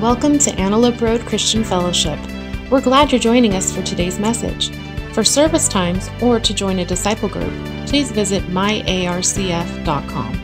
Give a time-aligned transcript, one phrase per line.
[0.00, 2.18] Welcome to Antelope Road Christian Fellowship.
[2.70, 4.70] We're glad you're joining us for today's message.
[5.12, 7.52] For service times or to join a disciple group,
[7.86, 10.40] please visit myarcf.com.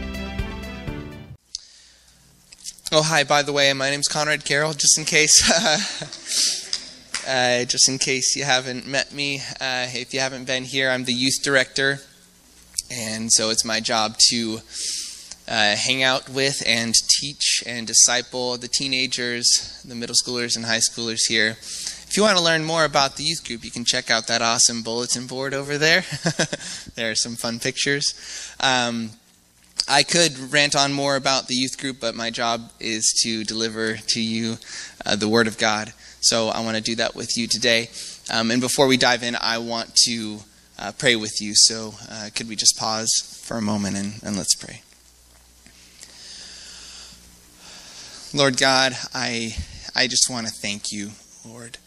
[2.93, 5.41] Oh, hi, by the way, my name's Conrad Carroll, just in case.
[7.27, 11.05] uh, just in case you haven't met me, uh, if you haven't been here, I'm
[11.05, 12.01] the youth director,
[12.91, 14.59] and so it's my job to
[15.49, 20.79] uh, hang out with and teach and disciple the teenagers, the middle schoolers, and high
[20.79, 21.57] schoolers here.
[22.09, 24.43] If you want to learn more about the youth group, you can check out that
[24.43, 26.05] awesome bulletin board over there.
[26.95, 28.15] there are some fun pictures.
[28.61, 29.11] Um,
[29.89, 33.97] I could rant on more about the youth group, but my job is to deliver
[33.97, 34.57] to you
[35.05, 35.93] uh, the Word of God.
[36.21, 37.91] So I want to do that with you today.
[38.33, 40.39] Um, and before we dive in, I want to
[40.79, 41.53] uh, pray with you.
[41.55, 44.83] So uh, could we just pause for a moment and, and let's pray?
[48.35, 49.55] Lord God, I
[49.95, 51.11] I just want to thank you,
[51.47, 51.79] Lord,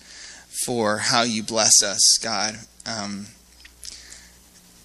[0.65, 2.57] for how you bless us, God.
[2.85, 3.27] Um,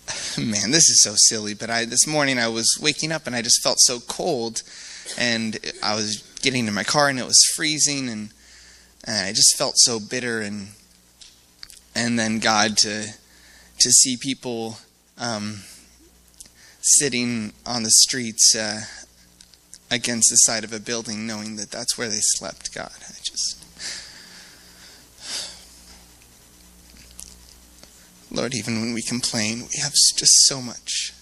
[0.38, 3.40] man, this is so silly, but I this morning I was waking up and I
[3.40, 4.62] just felt so cold,
[5.16, 8.30] and I was getting in my car and it was freezing, and,
[9.04, 10.70] and I just felt so bitter, and
[11.94, 13.14] and then God to
[13.78, 14.78] to see people
[15.18, 15.60] um,
[16.80, 18.56] sitting on the streets.
[18.56, 18.80] Uh,
[19.94, 22.74] against the side of a building, knowing that that's where they slept.
[22.74, 23.64] God, I just.
[28.30, 31.12] Lord, even when we complain, we have just so much.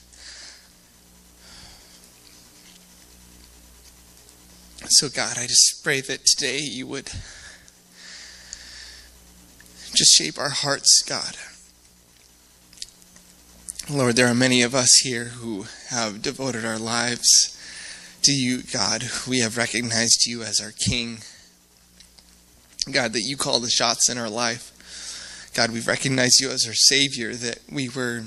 [4.88, 7.10] So, God, I just pray that today you would
[9.94, 11.36] just shape our hearts, God.
[13.90, 17.58] Lord, there are many of us here who have devoted our lives
[18.24, 19.04] to you, God.
[19.28, 21.18] We have recognized you as our King.
[22.90, 24.70] God, that you call the shots in our life.
[25.54, 28.24] God, we've recognized you as our Savior, that we were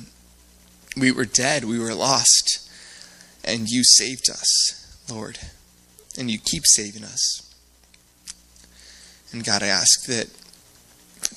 [0.96, 2.70] we were dead, we were lost,
[3.44, 5.40] and you saved us, Lord.
[6.18, 7.54] And you keep saving us.
[9.34, 10.30] And God, I ask that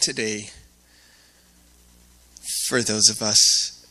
[0.01, 0.51] today,
[2.69, 3.85] for those of us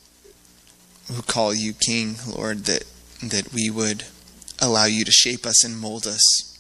[1.12, 2.86] who call you King, Lord, that
[3.22, 4.06] that we would
[4.60, 6.54] allow you to shape us and mold us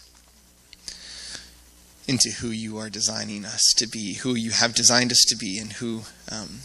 [2.07, 5.59] into who you are designing us to be, who you have designed us to be,
[5.59, 6.59] and who um,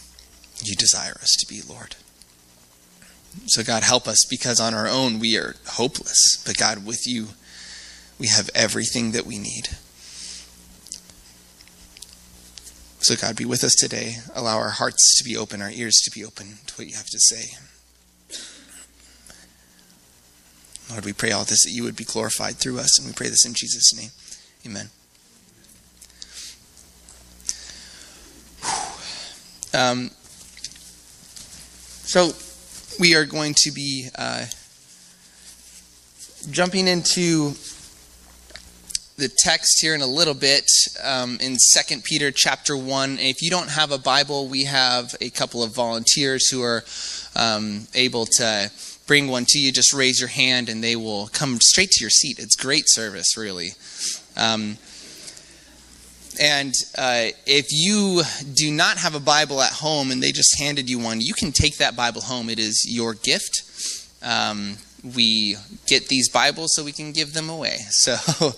[0.63, 1.95] you desire us to be, Lord.
[3.47, 6.41] So, God, help us because on our own we are hopeless.
[6.45, 7.29] But, God, with you,
[8.19, 9.69] we have everything that we need.
[12.99, 14.17] So, God, be with us today.
[14.33, 17.09] Allow our hearts to be open, our ears to be open to what you have
[17.09, 17.57] to say.
[20.89, 23.29] Lord, we pray all this that you would be glorified through us, and we pray
[23.29, 24.09] this in Jesus' name.
[24.65, 24.89] Amen.
[29.73, 30.11] Um,
[32.05, 32.31] so,
[32.99, 34.45] we are going to be uh,
[36.51, 37.53] jumping into
[39.17, 40.65] the text here in a little bit
[41.03, 43.19] um, in Second Peter chapter 1.
[43.19, 46.83] If you don't have a Bible, we have a couple of volunteers who are
[47.35, 48.71] um, able to
[49.07, 52.09] bring one to you, just raise your hand and they will come straight to your
[52.09, 52.39] seat.
[52.39, 53.71] It's great service, really.
[54.37, 54.77] Um,
[56.39, 60.89] and uh, if you do not have a Bible at home and they just handed
[60.89, 62.49] you one, you can take that Bible home.
[62.49, 63.61] It is your gift.
[64.23, 64.77] Um,
[65.15, 67.77] we get these Bibles so we can give them away.
[67.89, 68.53] So,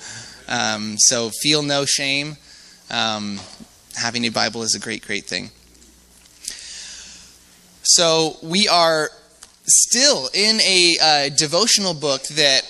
[0.47, 2.38] um, so feel no shame.
[2.91, 3.39] Um,
[3.95, 5.50] having a Bible is a great, great thing.
[7.84, 9.09] So we are
[9.65, 12.61] still in a uh, devotional book that,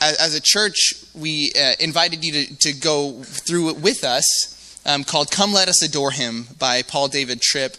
[0.00, 4.80] as, as a church, we uh, invited you to, to go through it with us,
[4.86, 7.76] um, called Come Let Us Adore Him by Paul David Tripp.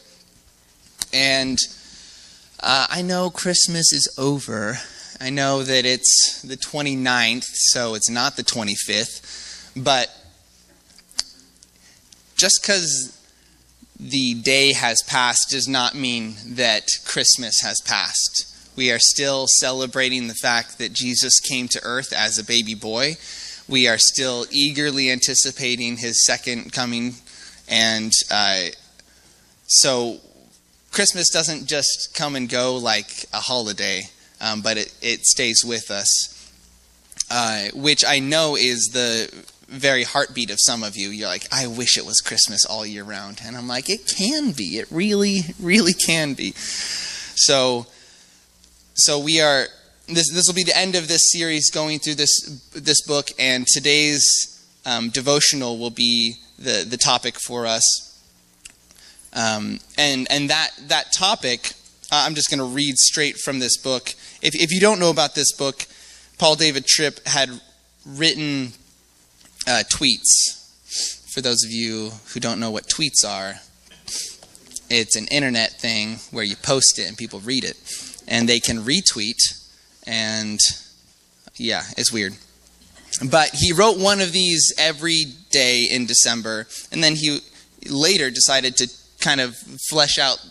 [1.14, 1.58] And
[2.62, 4.80] uh, I know Christmas is over.
[5.22, 9.74] I know that it's the 29th, so it's not the 25th.
[9.76, 10.10] But
[12.36, 13.12] just because
[14.00, 18.55] the day has passed does not mean that Christmas has passed.
[18.76, 23.16] We are still celebrating the fact that Jesus came to earth as a baby boy.
[23.68, 27.16] We are still eagerly anticipating his second coming.
[27.70, 28.66] And uh,
[29.66, 30.20] so
[30.92, 34.04] Christmas doesn't just come and go like a holiday,
[34.42, 36.32] um, but it, it stays with us.
[37.32, 39.32] Uh, which I know is the
[39.68, 41.10] very heartbeat of some of you.
[41.10, 43.42] You're like, I wish it was Christmas all year round.
[43.44, 44.78] And I'm like, it can be.
[44.78, 46.52] It really, really can be.
[46.52, 47.88] So
[48.96, 49.68] so we are
[50.08, 53.66] this this will be the end of this series going through this this book and
[53.68, 54.56] today's
[54.86, 58.12] um, devotional will be the, the topic for us.
[59.34, 61.74] Um, and and that, that topic,
[62.12, 64.14] I'm just going to read straight from this book.
[64.42, 65.86] If, if you don't know about this book,
[66.38, 67.50] Paul David Tripp had
[68.06, 68.74] written
[69.68, 70.62] uh, tweets.
[71.34, 73.56] For those of you who don't know what tweets are,
[74.90, 77.76] it's an internet thing where you post it and people read it.
[78.28, 79.38] And they can retweet,
[80.08, 80.60] and
[81.56, 82.34] yeah, it's weird.
[83.24, 87.40] But he wrote one of these every day in December, and then he
[87.88, 88.90] later decided to
[89.20, 89.56] kind of
[89.90, 90.44] flesh out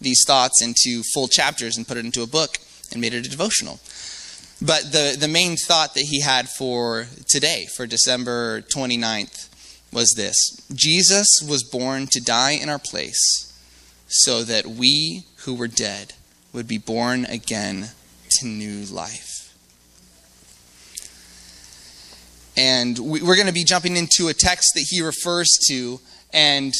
[0.00, 2.58] these thoughts into full chapters and put it into a book
[2.92, 3.80] and made it a devotional.
[4.60, 9.48] But the, the main thought that he had for today, for December 29th,
[9.92, 10.36] was this
[10.74, 13.52] Jesus was born to die in our place
[14.06, 16.14] so that we who were dead
[16.52, 17.90] would be born again
[18.30, 19.54] to new life.
[22.56, 26.00] And we're going to be jumping into a text that he refers to,
[26.32, 26.72] and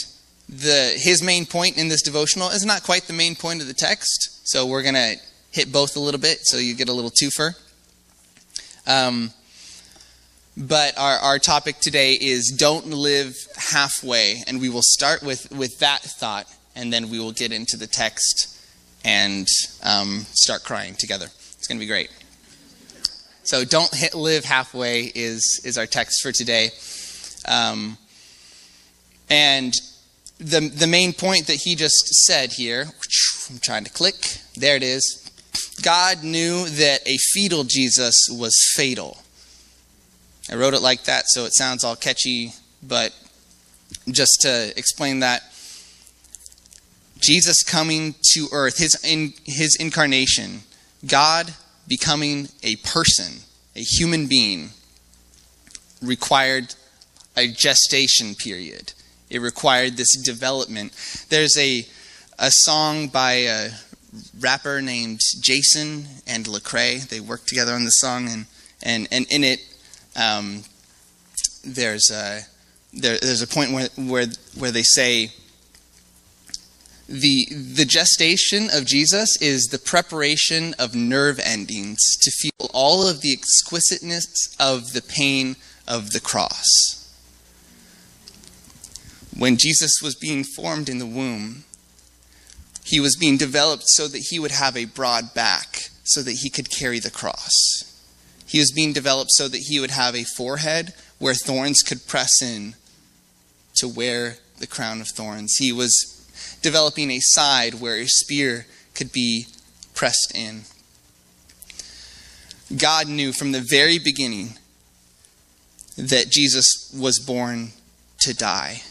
[0.49, 3.75] the his main point in this devotional is not quite the main point of the
[3.75, 4.41] text.
[4.49, 5.15] So we're going to
[5.53, 7.55] hit both a little bit, so you get a little twofer.
[8.89, 9.31] Um,
[10.57, 15.79] but our, our topic today is don't live halfway, and we will start with, with
[15.79, 18.58] that thought, and then we will get into the text
[19.05, 19.47] and
[19.83, 21.27] um, start crying together.
[21.27, 22.11] It's going to be great.
[23.45, 26.69] So don't hit live halfway is is our text for today,
[27.47, 27.97] um,
[29.31, 29.73] and
[30.39, 32.89] the the main point that he just said here.
[33.51, 34.17] I'm trying to click.
[34.55, 35.25] There it is.
[35.83, 39.17] God knew that a fetal Jesus was fatal.
[40.51, 42.53] I wrote it like that so it sounds all catchy,
[42.83, 43.15] but
[44.11, 45.43] just to explain that
[47.21, 50.61] Jesus coming to earth, his in, his incarnation,
[51.07, 51.53] God
[51.87, 53.43] becoming a person,
[53.75, 54.71] a human being,
[56.03, 56.75] required
[57.37, 58.93] a gestation period.
[59.31, 60.93] It required this development.
[61.29, 61.87] There's a,
[62.39, 63.71] a song by a
[64.41, 67.09] rapper named Jason and Lecrae.
[67.09, 68.47] They worked together on the song, and,
[68.83, 69.61] and, and in it,
[70.17, 70.63] um,
[71.65, 72.41] there's, a,
[72.93, 74.27] there, there's a point where, where,
[74.57, 75.31] where they say,
[77.09, 83.23] the, the gestation of Jesus is the preparation of nerve endings to feel all of
[83.23, 85.57] the exquisiteness of the pain
[85.87, 86.67] of the cross.
[89.35, 91.65] When Jesus was being formed in the womb,
[92.85, 96.51] he was being developed so that he would have a broad back, so that he
[96.51, 97.85] could carry the cross.
[98.47, 102.43] He was being developed so that he would have a forehead where thorns could press
[102.43, 102.75] in
[103.77, 105.57] to wear the crown of thorns.
[105.59, 106.18] He was
[106.63, 109.47] developing a side where a spear could be
[109.95, 110.63] pressed in.
[112.77, 114.55] God knew from the very beginning
[115.97, 117.71] that Jesus was born
[118.21, 118.83] to die.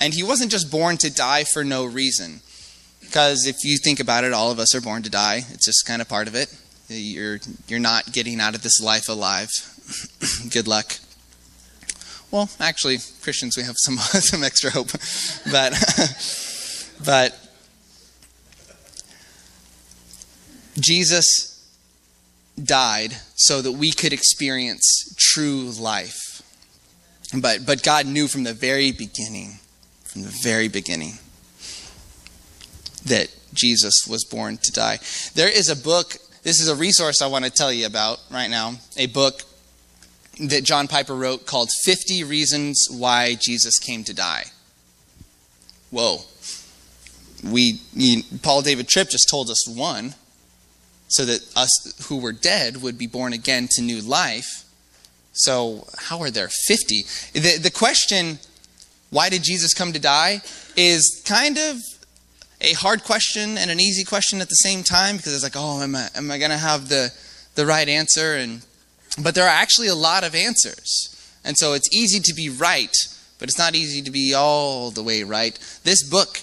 [0.00, 2.40] And he wasn't just born to die for no reason.
[3.00, 5.42] Because if you think about it, all of us are born to die.
[5.50, 6.54] It's just kind of part of it.
[6.88, 9.50] You're, you're not getting out of this life alive.
[10.50, 10.98] Good luck.
[12.32, 14.90] Well, actually, Christians, we have some some extra hope,
[15.52, 15.72] but
[17.04, 17.38] but
[20.80, 21.70] Jesus
[22.62, 26.40] died so that we could experience true life.
[27.38, 29.58] But but God knew from the very beginning,
[30.02, 31.18] from the very beginning,
[33.04, 35.00] that Jesus was born to die.
[35.34, 36.16] There is a book.
[36.44, 38.76] This is a resource I want to tell you about right now.
[38.96, 39.42] A book
[40.40, 44.44] that John Piper wrote called 50 Reasons Why Jesus Came to Die.
[45.90, 46.20] Whoa.
[47.44, 47.80] We,
[48.42, 50.14] Paul David Tripp just told us one,
[51.08, 54.64] so that us who were dead would be born again to new life.
[55.32, 57.02] So, how are there 50?
[57.34, 58.38] The, the question,
[59.10, 60.40] why did Jesus come to die,
[60.76, 61.76] is kind of
[62.62, 65.82] a hard question and an easy question at the same time because it's like, oh,
[65.82, 67.12] am I, am I going to have the,
[67.56, 68.36] the right answer?
[68.36, 68.64] And
[69.18, 71.08] but there are actually a lot of answers.
[71.44, 72.94] And so it's easy to be right,
[73.38, 75.58] but it's not easy to be all the way right.
[75.84, 76.40] This book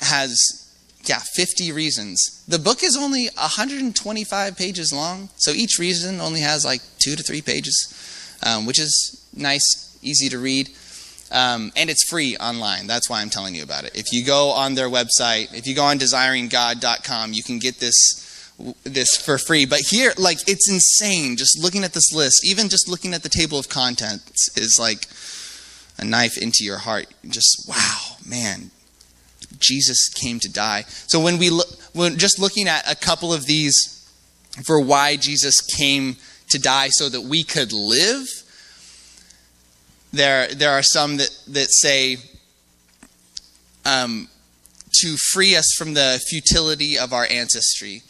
[0.00, 0.38] has,
[1.04, 2.44] yeah, 50 reasons.
[2.48, 7.22] The book is only 125 pages long, so each reason only has like two to
[7.22, 10.70] three pages, um, which is nice, easy to read.
[11.32, 12.86] Um, and it's free online.
[12.86, 13.96] That's why I'm telling you about it.
[13.96, 18.24] If you go on their website, if you go on desiringgod.com, you can get this
[18.84, 19.66] this for free.
[19.66, 21.36] But here, like, it's insane.
[21.36, 25.06] Just looking at this list, even just looking at the table of contents, is like
[25.98, 27.06] a knife into your heart.
[27.28, 28.70] Just wow, man,
[29.58, 30.84] Jesus came to die.
[31.06, 34.08] So when we look, when just looking at a couple of these
[34.64, 36.16] for why Jesus came
[36.50, 38.26] to die so that we could live,
[40.14, 42.18] There, there are some that, that say
[43.84, 44.28] um,
[45.02, 48.02] to free us from the futility of our ancestry.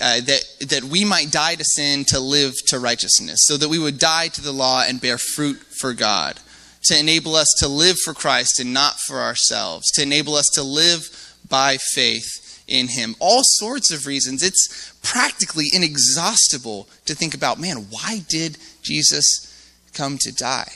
[0.00, 3.78] Uh, that that we might die to sin to live to righteousness, so that we
[3.78, 6.40] would die to the law and bear fruit for God,
[6.84, 10.62] to enable us to live for Christ and not for ourselves, to enable us to
[10.62, 13.14] live by faith in Him.
[13.18, 14.42] All sorts of reasons.
[14.42, 17.60] It's practically inexhaustible to think about.
[17.60, 20.72] Man, why did Jesus come to die?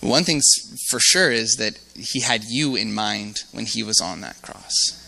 [0.00, 0.46] One thing's
[0.88, 5.00] for sure is that He had you in mind when He was on that cross.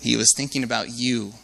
[0.00, 1.34] He was thinking about you.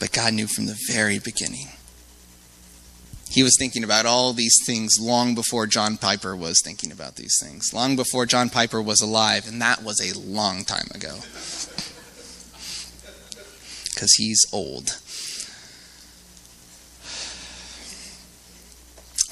[0.00, 1.68] But God knew from the very beginning.
[3.30, 7.38] He was thinking about all these things long before John Piper was thinking about these
[7.42, 11.16] things, long before John Piper was alive, and that was a long time ago.
[13.84, 14.98] Because he's old.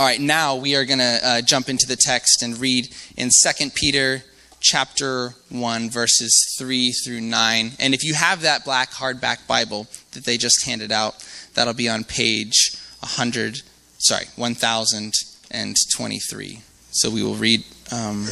[0.00, 2.88] All right, now we are going to uh, jump into the text and read
[3.18, 4.22] in 2 Peter
[4.58, 7.72] chapter 1 verses 3 through 9.
[7.78, 11.90] And if you have that black hardback Bible that they just handed out, that'll be
[11.90, 13.58] on page 100,
[13.98, 16.62] sorry, 1023.
[16.92, 18.26] So we will read um,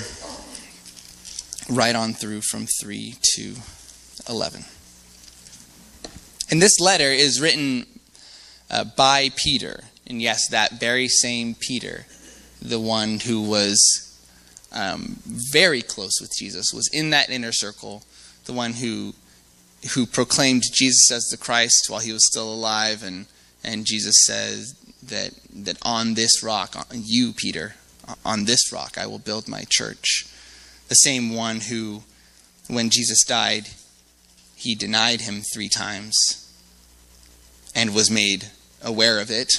[1.69, 3.57] right on through from 3 to
[4.27, 4.65] 11.
[6.51, 7.85] And this letter is written
[8.71, 9.85] uh, by Peter.
[10.09, 12.07] And yes, that very same Peter,
[12.63, 13.79] the one who was
[14.73, 18.03] um, very close with Jesus, was in that inner circle,
[18.47, 19.15] the one who
[19.95, 23.27] who proclaimed Jesus as the Christ while he was still alive, and
[23.63, 27.75] and Jesus says that that on this rock, on you Peter,
[28.25, 30.27] on this rock I will build my church.
[30.89, 32.03] The same one who,
[32.67, 33.69] when Jesus died,
[34.57, 36.17] he denied him three times
[37.75, 38.47] and was made
[38.83, 39.53] aware of it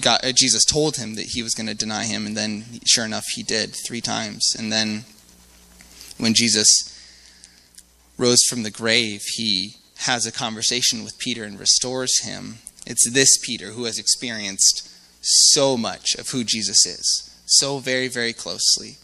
[0.00, 3.04] got, uh, Jesus told him that he was going to deny him, and then sure
[3.04, 4.54] enough, he did three times.
[4.58, 5.04] And then
[6.18, 6.90] when Jesus
[8.16, 12.58] rose from the grave, he has a conversation with Peter and restores him.
[12.86, 18.32] It's this Peter who has experienced so much of who Jesus is, so very, very
[18.32, 18.96] closely.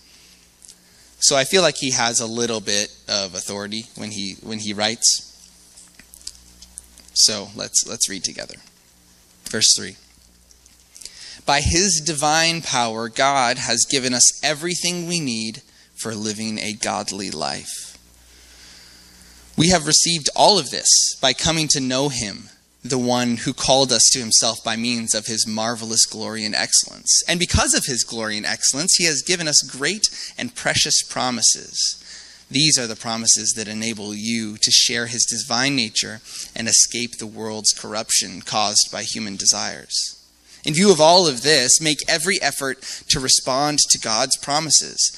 [1.18, 4.72] So I feel like he has a little bit of authority when he when he
[4.72, 5.26] writes.
[7.12, 8.56] So let's let's read together.
[9.44, 9.96] Verse 3.
[11.50, 15.62] By His divine power, God has given us everything we need
[15.96, 17.98] for living a godly life.
[19.58, 20.88] We have received all of this
[21.20, 22.50] by coming to know Him,
[22.84, 27.20] the one who called us to Himself by means of His marvelous glory and excellence.
[27.26, 30.06] And because of His glory and excellence, He has given us great
[30.38, 32.46] and precious promises.
[32.48, 36.20] These are the promises that enable you to share His divine nature
[36.54, 40.19] and escape the world's corruption caused by human desires.
[40.64, 45.16] In view of all of this, make every effort to respond to God's promises.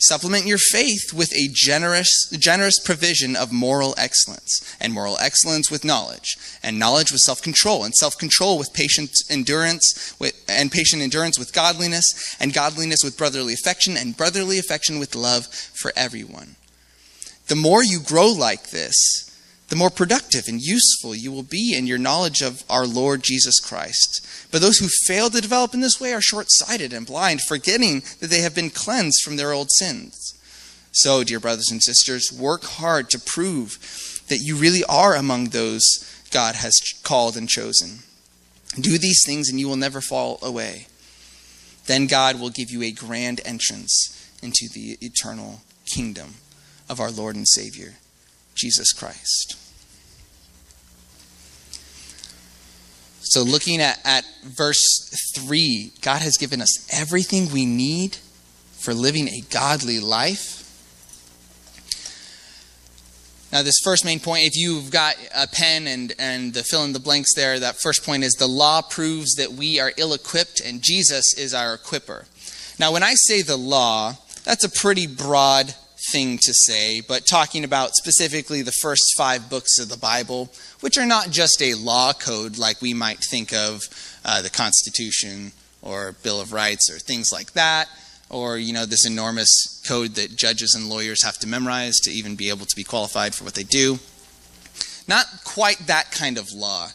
[0.00, 5.84] Supplement your faith with a generous, generous provision of moral excellence, and moral excellence with
[5.84, 11.54] knowledge, and knowledge with self-control, and self-control with patient endurance, with, and patient endurance with
[11.54, 16.56] godliness, and godliness with brotherly affection, and brotherly affection with love for everyone.
[17.46, 19.23] The more you grow like this,
[19.68, 23.60] the more productive and useful you will be in your knowledge of our Lord Jesus
[23.60, 24.26] Christ.
[24.52, 28.02] But those who fail to develop in this way are short sighted and blind, forgetting
[28.20, 30.34] that they have been cleansed from their old sins.
[30.92, 35.82] So, dear brothers and sisters, work hard to prove that you really are among those
[36.30, 38.00] God has called and chosen.
[38.80, 40.88] Do these things and you will never fall away.
[41.86, 44.10] Then God will give you a grand entrance
[44.42, 46.34] into the eternal kingdom
[46.88, 47.94] of our Lord and Savior.
[48.54, 49.56] Jesus Christ.
[53.20, 58.16] So, looking at, at verse 3, God has given us everything we need
[58.78, 60.60] for living a godly life.
[63.50, 66.92] Now, this first main point, if you've got a pen and, and the fill in
[66.92, 70.60] the blanks there, that first point is the law proves that we are ill equipped
[70.60, 72.26] and Jesus is our equiper.
[72.78, 75.74] Now, when I say the law, that's a pretty broad
[76.14, 80.96] thing to say, but talking about specifically the first five books of the Bible, which
[80.96, 83.82] are not just a law code like we might think of
[84.24, 85.50] uh, the Constitution
[85.82, 87.88] or Bill of Rights or things like that,
[88.30, 92.36] or you know this enormous code that judges and lawyers have to memorize to even
[92.36, 93.98] be able to be qualified for what they do.
[95.08, 96.90] Not quite that kind of law.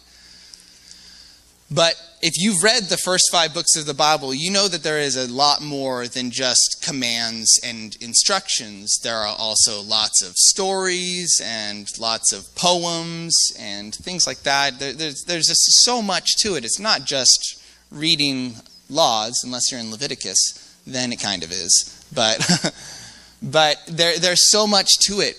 [1.69, 4.99] But if you've read the first five books of the Bible, you know that there
[4.99, 8.97] is a lot more than just commands and instructions.
[9.01, 14.79] There are also lots of stories and lots of poems and things like that.
[14.79, 16.65] There, there's, there's just so much to it.
[16.65, 18.55] It's not just reading
[18.89, 22.05] laws, unless you're in Leviticus, then it kind of is.
[22.13, 22.73] But,
[23.41, 25.38] but there, there's so much to it.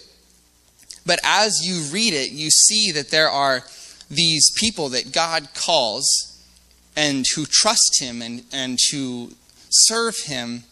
[1.04, 3.64] But as you read it, you see that there are
[4.10, 6.29] these people that God calls
[6.97, 9.32] and who trust him and, and who
[9.70, 10.64] serve him,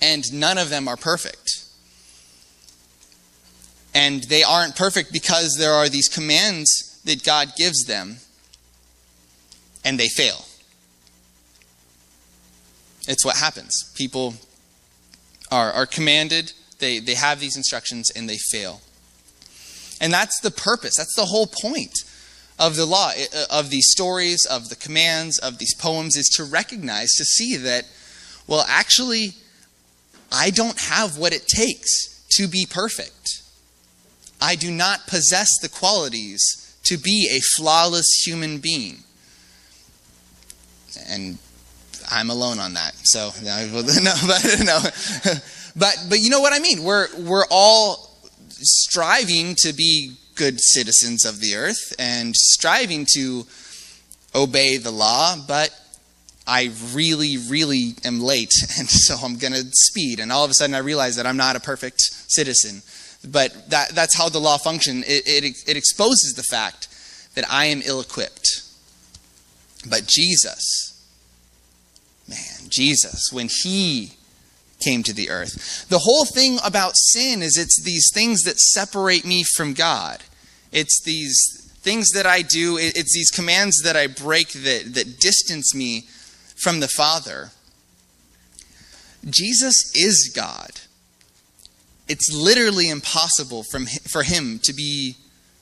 [0.00, 1.64] and none of them are perfect.
[3.94, 8.18] And they aren't perfect because there are these commands that God gives them,
[9.84, 10.44] and they fail.
[13.08, 13.90] It's what happens.
[13.96, 14.34] People
[15.50, 18.82] are, are commanded, they, they have these instructions, and they fail.
[20.00, 21.94] And that's the purpose, that's the whole point
[22.58, 26.44] of the law, uh, of these stories, of the commands, of these poems, is to
[26.44, 27.86] recognize, to see that,
[28.46, 29.34] well, actually,
[30.32, 33.42] I don't have what it takes to be perfect.
[34.40, 38.98] I do not possess the qualities to be a flawless human being.
[41.08, 41.38] And
[42.10, 42.94] I'm alone on that.
[43.04, 44.80] So no, but no,
[45.76, 46.82] but but you know what I mean.
[46.82, 48.10] We're we're all
[48.50, 53.44] striving to be good citizens of the earth and striving to
[54.34, 55.70] obey the law, but
[56.46, 60.20] I really, really am late, and so I'm going to speed.
[60.20, 62.82] And all of a sudden, I realize that I'm not a perfect citizen.
[63.28, 65.04] But that, that's how the law functions.
[65.06, 66.86] It, it, it exposes the fact
[67.34, 68.62] that I am ill equipped.
[69.90, 71.04] But Jesus,
[72.28, 74.12] man, Jesus, when he
[74.80, 75.88] came to the earth.
[75.88, 80.22] The whole thing about sin is it's these things that separate me from God.
[80.72, 85.74] It's these things that I do, it's these commands that I break that, that distance
[85.74, 86.06] me
[86.56, 87.50] from the Father.
[89.24, 90.70] Jesus is God.
[92.08, 95.16] It's literally impossible from, for him to be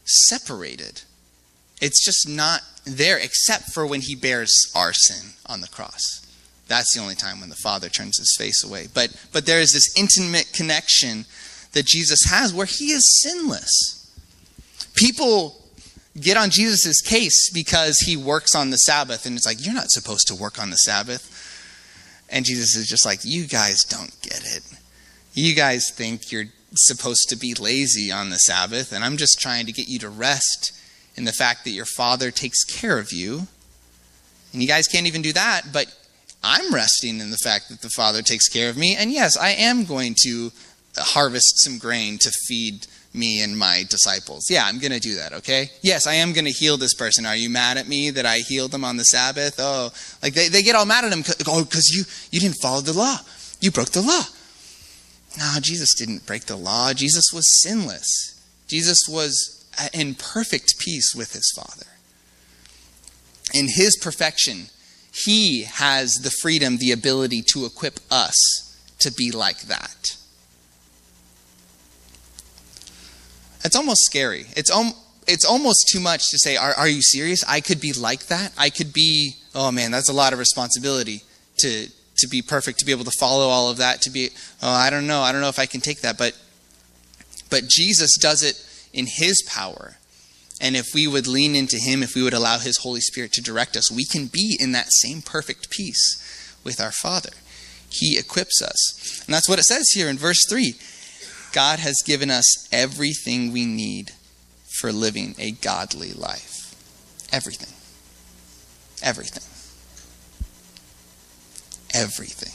[0.05, 1.03] separated.
[1.81, 6.26] It's just not there except for when he bears our sin on the cross.
[6.69, 8.89] That's the only time when the Father turns his face away.
[8.93, 11.25] But, but there is this intimate connection
[11.73, 14.11] that Jesus has where he is sinless.
[14.95, 15.63] People
[16.21, 19.91] get on Jesus' case because he works on the Sabbath, and it's like, you're not
[19.91, 21.33] supposed to work on the Sabbath.
[22.29, 24.63] And Jesus is just like, you guys don't get it.
[25.35, 29.67] You guys think you're supposed to be lazy on the Sabbath, and I'm just trying
[29.67, 30.73] to get you to rest
[31.15, 33.47] in the fact that your Father takes care of you.
[34.53, 35.95] And you guys can't even do that, but
[36.47, 38.95] I'm resting in the fact that the Father takes care of me.
[38.95, 40.53] And yes, I am going to
[40.97, 44.49] harvest some grain to feed me and my disciples.
[44.49, 45.71] Yeah, I'm going to do that, okay?
[45.83, 47.27] Yes, I am going to heal this person.
[47.27, 49.57] Are you mad at me that I healed them on the Sabbath?
[49.59, 49.91] Oh,
[50.23, 51.25] like they, they get all mad at him.
[51.49, 53.17] Oh, because you, you didn't follow the law.
[53.61, 54.23] You broke the law.
[55.39, 56.93] No, Jesus didn't break the law.
[56.93, 58.41] Jesus was sinless.
[58.69, 61.87] Jesus was in perfect peace with his Father.
[63.53, 64.67] In his perfection,
[65.25, 68.37] he has the freedom, the ability to equip us
[68.99, 70.17] to be like that.
[73.65, 74.47] It's almost scary.
[74.57, 74.95] It's, om-
[75.27, 77.43] it's almost too much to say, are, are you serious?
[77.49, 78.53] I could be like that?
[78.59, 81.23] I could be, oh man, that's a lot of responsibility
[81.59, 84.31] to, to be perfect, to be able to follow all of that, to be,
[84.63, 85.23] oh, I don't know.
[85.23, 86.19] I don't know if I can take that.
[86.19, 86.39] But,
[87.51, 89.97] but Jesus does it in his power.
[90.61, 93.43] And if we would lean into Him, if we would allow His Holy Spirit to
[93.43, 97.31] direct us, we can be in that same perfect peace with our Father.
[97.91, 99.23] He equips us.
[99.27, 100.75] And that's what it says here in verse 3
[101.53, 104.13] God has given us everything we need
[104.79, 106.75] for living a godly life.
[107.33, 107.73] Everything.
[109.03, 109.43] Everything.
[111.95, 112.53] Everything.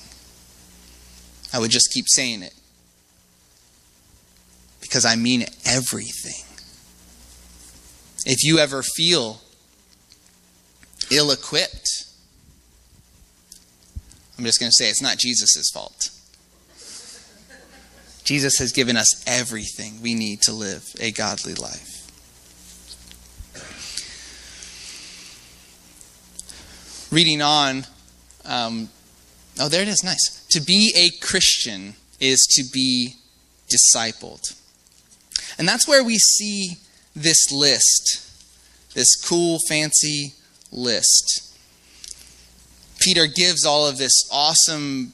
[1.53, 2.53] I would just keep saying it
[4.81, 6.45] because I mean everything.
[8.25, 9.41] If you ever feel
[11.09, 12.05] ill equipped,
[14.37, 16.09] I'm just going to say it's not Jesus' fault.
[18.23, 21.87] Jesus has given us everything we need to live a godly life.
[27.11, 27.85] Reading on,
[28.45, 28.89] um,
[29.59, 30.45] oh, there it is, nice.
[30.51, 33.15] To be a Christian is to be
[33.69, 34.55] discipled.
[35.57, 36.77] And that's where we see
[37.15, 38.27] this list,
[38.93, 40.33] this cool, fancy
[40.71, 41.57] list.
[42.99, 45.13] Peter gives all of this awesome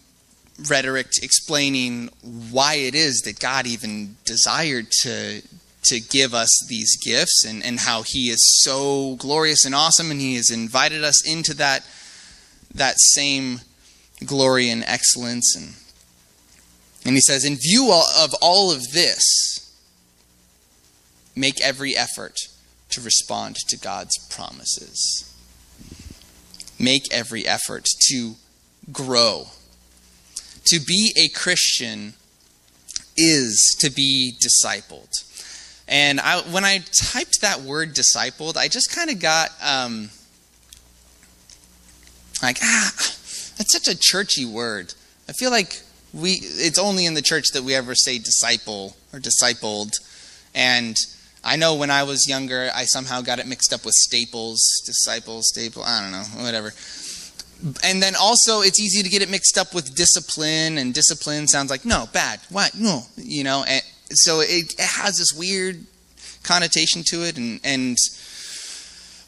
[0.69, 2.09] rhetoric explaining
[2.51, 5.41] why it is that God even desired to,
[5.83, 10.19] to give us these gifts and, and how he is so glorious and awesome and
[10.19, 11.87] he has invited us into that
[12.73, 13.61] that same
[14.25, 15.75] glory and excellence and
[17.05, 19.56] and he says in view of all of this
[21.37, 22.35] make every effort
[22.89, 25.23] to respond to God's promises
[26.79, 28.35] make every effort to
[28.91, 29.47] grow
[30.67, 32.13] to be a Christian
[33.15, 35.23] is to be discipled.
[35.87, 40.09] And I, when I typed that word discipled, I just kind of got um,
[42.43, 42.91] like, ah,
[43.57, 44.93] that's such a churchy word.
[45.29, 45.81] I feel like
[46.13, 49.91] we it's only in the church that we ever say disciple or discipled.
[50.53, 50.95] And
[51.47, 55.47] I know when I was younger, I somehow got it mixed up with staples, disciples,
[55.47, 56.73] staple, I don't know, whatever.
[57.83, 61.71] And then also it's easy to get it mixed up with discipline and discipline sounds
[61.71, 63.81] like no bad what no you know and
[64.11, 65.83] so it, it has this weird
[66.43, 67.97] connotation to it and and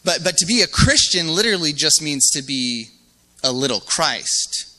[0.06, 2.90] but but to be a christian literally just means to be
[3.44, 4.78] a little christ.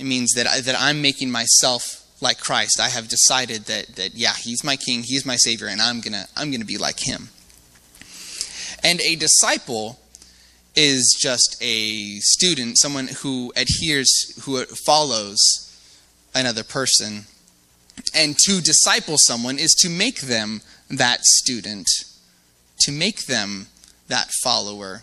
[0.00, 4.14] It means that I, that i'm making myself like christ i have decided that that
[4.14, 7.28] yeah he's my king he's my savior and i'm gonna i'm gonna be like him
[8.82, 9.98] and a disciple
[10.76, 15.38] is just a student, someone who adheres, who follows
[16.34, 17.24] another person.
[18.14, 21.88] And to disciple someone is to make them that student,
[22.80, 23.66] to make them
[24.06, 25.02] that follower.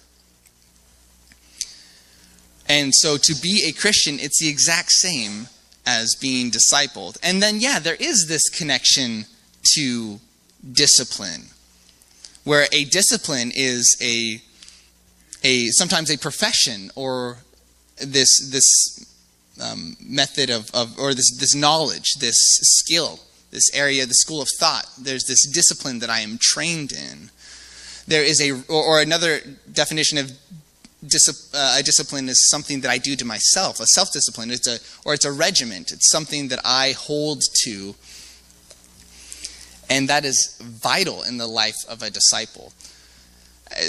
[2.69, 5.47] And so to be a Christian, it's the exact same
[5.85, 7.17] as being discipled.
[7.21, 9.25] And then, yeah, there is this connection
[9.75, 10.19] to
[10.71, 11.47] discipline,
[12.43, 14.41] where a discipline is a
[15.43, 17.37] a sometimes a profession or
[17.97, 19.05] this this
[19.61, 23.19] um, method of, of or this this knowledge, this skill,
[23.51, 24.87] this area, the school of thought.
[24.99, 27.29] There's this discipline that I am trained in.
[28.07, 29.39] There is a or, or another
[29.71, 30.31] definition of
[31.53, 33.79] uh, a discipline is something that I do to myself.
[33.79, 34.51] A self discipline.
[34.51, 35.91] It's a or it's a regiment.
[35.91, 37.95] It's something that I hold to,
[39.89, 42.73] and that is vital in the life of a disciple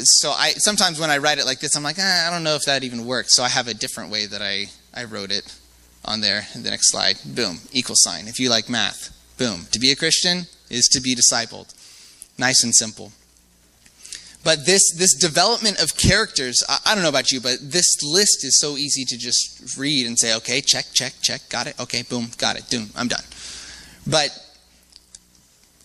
[0.02, 2.55] so I sometimes when I write it like this, I'm like, eh, I don't know
[2.55, 3.37] if that even works.
[3.37, 5.55] So I have a different way that I, I wrote it
[6.05, 6.46] on there.
[6.55, 8.29] The next slide, boom, equal sign.
[8.29, 9.66] If you like math, boom.
[9.72, 11.74] To be a Christian is to be discipled.
[12.38, 13.12] Nice and simple.
[14.46, 18.44] But this this development of characters, I, I don't know about you, but this list
[18.44, 22.02] is so easy to just read and say, okay, check, check, check, got it, okay,
[22.02, 23.24] boom, got it, boom, I'm done.
[24.06, 24.30] But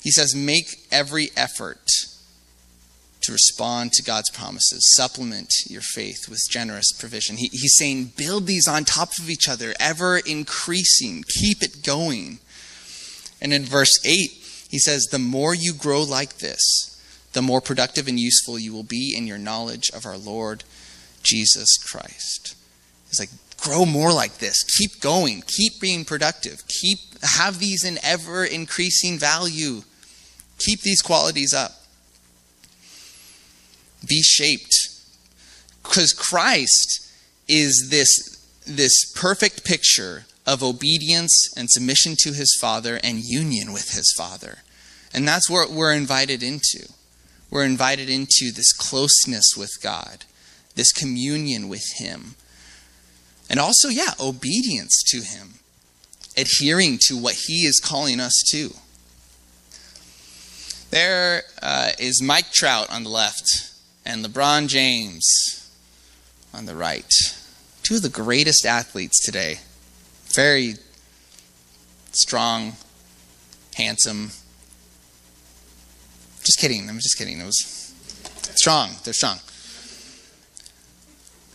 [0.04, 1.90] he says, make every effort
[3.22, 4.94] to respond to God's promises.
[4.96, 7.38] Supplement your faith with generous provision.
[7.38, 11.24] He, he's saying, build these on top of each other, ever increasing.
[11.40, 12.38] Keep it going.
[13.42, 14.30] And in verse 8,
[14.70, 16.91] he says, The more you grow like this,
[17.34, 20.64] the more productive and useful you will be in your knowledge of our Lord
[21.24, 22.56] Jesus Christ.
[23.08, 24.64] He's like, grow more like this.
[24.78, 25.44] Keep going.
[25.46, 26.64] Keep being productive.
[26.68, 29.82] Keep have these in ever increasing value.
[30.58, 31.82] Keep these qualities up
[34.06, 34.90] be shaped.
[35.84, 37.12] Because Christ
[37.48, 38.10] is this,
[38.66, 44.60] this perfect picture of obedience and submission to his Father and union with his Father.
[45.14, 46.88] And that's what we're invited into.
[47.52, 50.24] We're invited into this closeness with God,
[50.76, 52.36] this communion with him.
[53.50, 55.56] And also, yeah, obedience to him,
[56.38, 58.72] adhering to what he is calling us to.
[60.92, 63.72] There uh, is Mike Trout on the left
[64.06, 65.70] and LeBron James
[66.54, 67.12] on the right.
[67.84, 69.60] Two of the greatest athletes today.
[70.34, 70.76] Very
[72.12, 72.74] strong,
[73.76, 74.32] handsome.
[76.44, 76.90] Just kidding.
[76.90, 77.40] I'm just kidding.
[77.40, 77.94] It was
[78.56, 78.92] strong.
[79.04, 79.38] They're strong.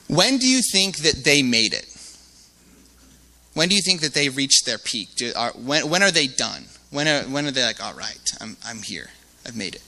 [0.09, 1.87] When do you think that they made it?
[3.55, 5.09] When do you think that they reached their peak?
[5.17, 6.67] Do, are, when, when are they done?
[6.91, 9.09] When are, when are they like, all right, I'm, I'm here.
[9.47, 9.83] I've made it.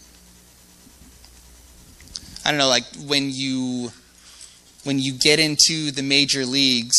[2.45, 3.93] I don't know, like when you
[4.85, 6.97] when you get into the major leagues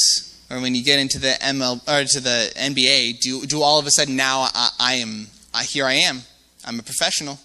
[0.51, 3.87] or when you get into the ML or to the NBA, do do all of
[3.87, 6.21] a sudden now I, I am I, here I am.
[6.63, 7.39] I'm a professional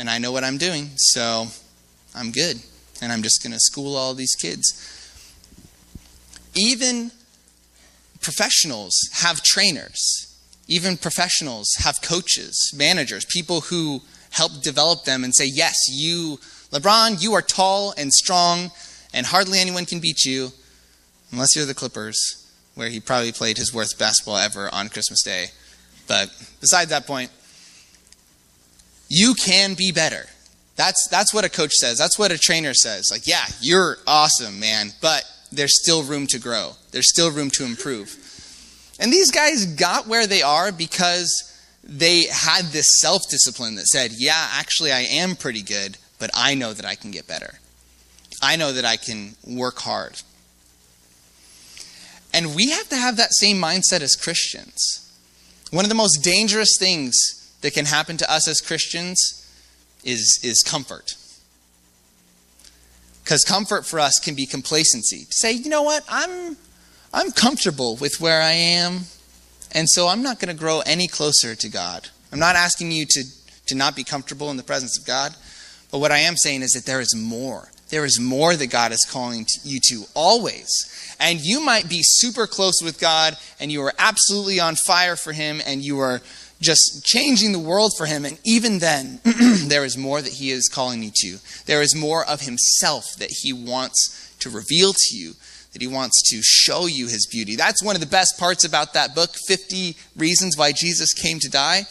[0.00, 1.48] and I know what I'm doing, so
[2.14, 2.56] I'm good.
[3.02, 4.64] And I'm just going to school all these kids.
[6.54, 7.10] Even
[8.22, 10.26] professionals have trainers.
[10.66, 16.38] Even professionals have coaches, managers, people who help develop them and say, yes, you
[16.72, 18.70] LeBron, you are tall and strong,
[19.12, 20.52] and hardly anyone can beat you,
[21.32, 25.46] unless you're the Clippers, where he probably played his worst basketball ever on Christmas Day.
[26.06, 27.30] But besides that point,
[29.10, 30.26] You can be better.
[30.76, 31.98] That's, that's what a coach says.
[31.98, 33.10] That's what a trainer says.
[33.10, 36.72] Like, yeah, you're awesome, man, but there's still room to grow.
[36.92, 38.16] There's still room to improve.
[38.98, 41.46] And these guys got where they are because
[41.82, 46.54] they had this self discipline that said, yeah, actually, I am pretty good, but I
[46.54, 47.58] know that I can get better.
[48.40, 50.22] I know that I can work hard.
[52.32, 55.12] And we have to have that same mindset as Christians.
[55.72, 59.46] One of the most dangerous things that can happen to us as Christians
[60.04, 61.14] is, is comfort.
[63.22, 65.26] Because comfort for us can be complacency.
[65.30, 66.56] Say, you know what, I'm,
[67.12, 69.00] I'm comfortable with where I am,
[69.72, 72.08] and so I'm not going to grow any closer to God.
[72.32, 73.24] I'm not asking you to,
[73.66, 75.34] to not be comfortable in the presence of God,
[75.90, 77.70] but what I am saying is that there is more.
[77.90, 81.16] There is more that God is calling you to always.
[81.18, 85.32] And you might be super close with God and you are absolutely on fire for
[85.32, 86.20] Him and you are
[86.60, 88.24] just changing the world for Him.
[88.24, 91.38] And even then, there is more that He is calling you to.
[91.66, 95.34] There is more of Himself that He wants to reveal to you,
[95.72, 97.56] that He wants to show you His beauty.
[97.56, 101.50] That's one of the best parts about that book 50 Reasons Why Jesus Came to
[101.50, 101.82] Die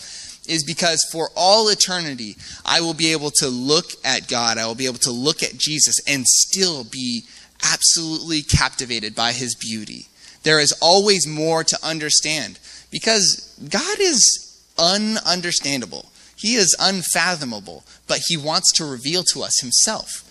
[0.47, 4.75] is because for all eternity, I will be able to look at God, I will
[4.75, 7.23] be able to look at Jesus and still be
[7.63, 10.07] absolutely captivated by his beauty.
[10.43, 12.59] There is always more to understand
[12.91, 14.48] because God is
[14.79, 16.07] ununderstandable.
[16.35, 20.23] He is unfathomable, but he wants to reveal to us himself.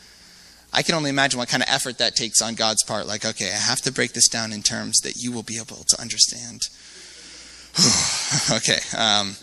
[0.73, 3.07] I can only imagine what kind of effort that takes on God's part.
[3.07, 5.85] Like, okay, I have to break this down in terms that you will be able
[5.89, 6.63] to understand.
[8.53, 8.79] okay.
[8.97, 9.37] Um,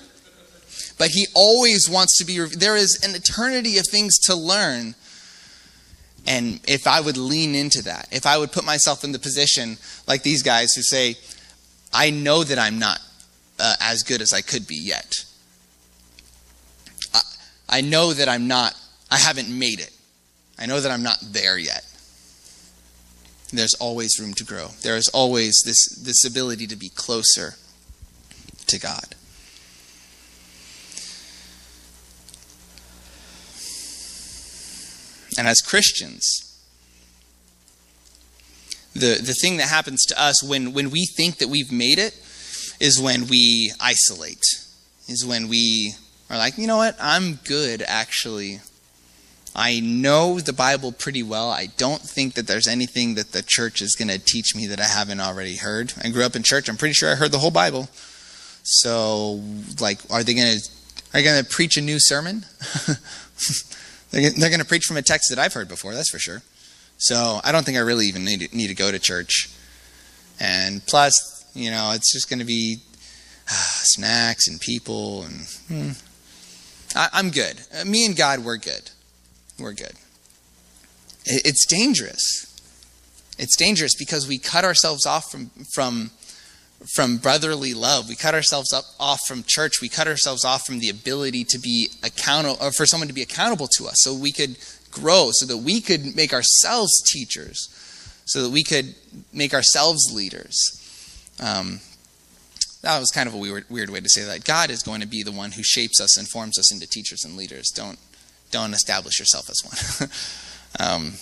[0.97, 2.39] but he always wants to be.
[2.39, 4.95] There is an eternity of things to learn.
[6.27, 9.77] And if I would lean into that, if I would put myself in the position
[10.07, 11.15] like these guys who say,
[11.93, 12.99] I know that I'm not
[13.59, 15.13] uh, as good as I could be yet.
[17.13, 17.21] I,
[17.69, 18.73] I know that I'm not,
[19.09, 19.91] I haven't made it.
[20.57, 21.85] I know that I'm not there yet.
[23.51, 24.69] There's always room to grow.
[24.81, 27.55] There is always this, this ability to be closer
[28.67, 29.15] to God.
[35.37, 36.41] And as Christians,
[38.93, 42.17] the, the thing that happens to us when, when we think that we've made it
[42.79, 44.43] is when we isolate,
[45.07, 45.93] is when we
[46.29, 48.59] are like, you know what, I'm good actually.
[49.57, 51.49] I know the Bible pretty well.
[51.49, 54.81] I don't think that there's anything that the church is going to teach me that
[54.81, 55.93] I haven't already heard.
[56.03, 56.67] I grew up in church.
[56.67, 57.87] I'm pretty sure I heard the whole Bible.
[58.63, 59.41] So,
[59.79, 60.69] like, are they going to
[61.13, 62.43] are they going to preach a new sermon?
[64.11, 66.41] They're, they're going to preach from a text that I've heard before, that's for sure.
[66.97, 69.49] So I don't think I really even need to, need to go to church.
[70.39, 72.77] And plus, you know, it's just going to be
[73.49, 75.89] uh, snacks and people, and hmm.
[76.95, 77.61] I, I'm good.
[77.73, 78.91] Uh, me and God, we're good.
[79.57, 79.93] We're good.
[81.25, 82.51] It, it's dangerous.
[83.39, 86.11] It's dangerous because we cut ourselves off from from
[86.93, 88.09] from brotherly love.
[88.09, 89.81] We cut ourselves up, off from church.
[89.81, 93.21] We cut ourselves off from the ability to be accountable, or for someone to be
[93.21, 94.57] accountable to us, so we could
[94.91, 97.69] grow, so that we could make ourselves teachers,
[98.25, 98.95] so that we could
[99.31, 100.81] make ourselves leaders.
[101.39, 101.81] Um,
[102.81, 104.45] that was kind of a weird, weird way to say that.
[104.45, 107.23] God is going to be the one who shapes us and forms us into teachers
[107.25, 107.71] and leaders.
[107.73, 107.97] Don't
[108.51, 109.61] don't establish yourself as
[109.99, 110.09] one.
[110.79, 111.13] um,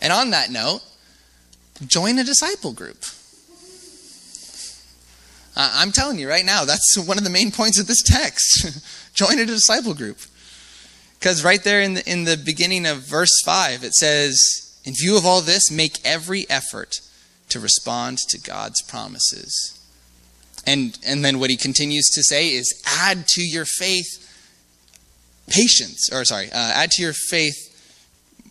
[0.00, 0.82] and on that note,
[1.86, 3.04] join a disciple group.
[5.56, 8.82] I'm telling you right now, that's one of the main points of this text.
[9.14, 10.18] Join a disciple group.
[11.18, 15.16] Because right there in the, in the beginning of verse 5, it says, In view
[15.16, 17.00] of all this, make every effort
[17.54, 19.80] to respond to God's promises.
[20.66, 24.20] And, and then what he continues to say is, add to your faith
[25.46, 27.70] patience, or sorry, uh, add to your faith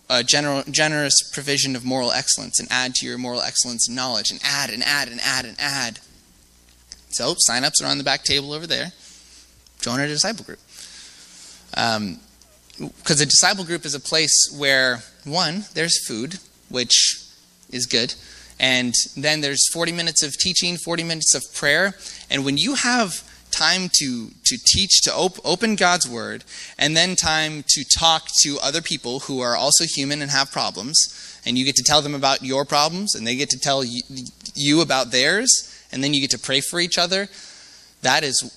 [0.10, 4.40] a general, generous provision of moral excellence, and add to your moral excellence knowledge, and
[4.44, 6.00] add and add and add and add.
[7.10, 8.94] So sign-ups are on the back table over there.
[9.82, 10.60] Join our disciple group.
[11.72, 12.20] Because um,
[13.10, 16.40] a disciple group is a place where, one, there's food,
[16.70, 17.20] which
[17.72, 18.14] is good.
[18.64, 21.96] And then there's 40 minutes of teaching, 40 minutes of prayer.
[22.32, 26.46] And when you have time to, to teach, to op- open God's Word,
[26.80, 30.98] and then time to talk to other people who are also human and have problems,
[31.46, 34.02] and you get to tell them about your problems, and they get to tell you,
[34.56, 37.28] you about theirs, and then you get to pray for each other.
[38.02, 38.50] That is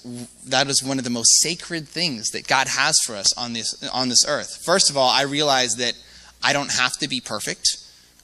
[0.46, 3.82] that is one of the most sacred things that God has for us on this
[3.92, 4.62] on this earth.
[4.64, 5.94] First of all, I realize that
[6.44, 7.66] I don't have to be perfect,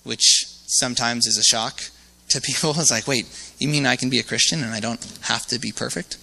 [0.04, 1.80] which sometimes is a shock
[2.28, 2.74] to people.
[2.76, 3.26] It's like, wait,
[3.58, 6.16] you mean I can be a Christian and I don't have to be perfect?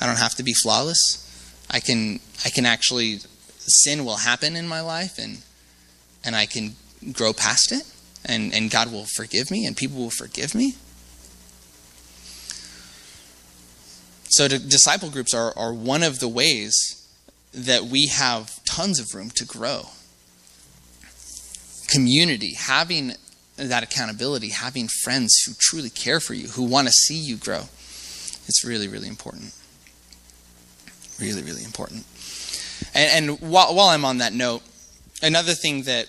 [0.00, 1.00] I don't have to be flawless.
[1.70, 3.20] I can I can actually
[3.58, 5.38] sin will happen in my life and
[6.24, 6.76] and I can
[7.12, 7.84] grow past it
[8.24, 10.74] and, and God will forgive me and people will forgive me.
[14.30, 16.74] So disciple groups are, are one of the ways
[17.52, 19.88] that we have tons of room to grow.
[21.88, 23.12] Community, having
[23.68, 27.64] that accountability, having friends who truly care for you, who want to see you grow,
[28.46, 29.54] it's really, really important.
[31.20, 32.04] Really, really important.
[32.94, 34.62] And, and while, while I'm on that note,
[35.22, 36.06] another thing that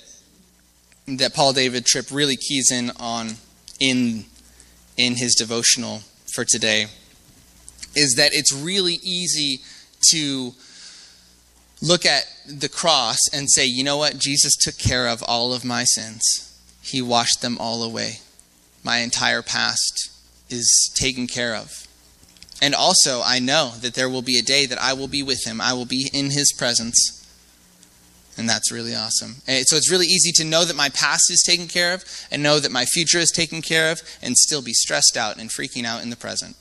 [1.06, 3.36] that Paul David Tripp really keys in on
[3.80, 4.26] in
[4.96, 6.02] in his devotional
[6.34, 6.88] for today
[7.96, 9.60] is that it's really easy
[10.12, 10.54] to
[11.82, 14.18] look at the cross and say, you know what?
[14.18, 16.53] Jesus took care of all of my sins.
[16.84, 18.20] He washed them all away.
[18.84, 20.12] My entire past
[20.50, 21.88] is taken care of.
[22.62, 25.46] And also, I know that there will be a day that I will be with
[25.46, 25.60] him.
[25.60, 27.20] I will be in his presence.
[28.38, 29.36] And that's really awesome.
[29.48, 32.42] And so it's really easy to know that my past is taken care of and
[32.42, 35.86] know that my future is taken care of and still be stressed out and freaking
[35.86, 36.56] out in the present.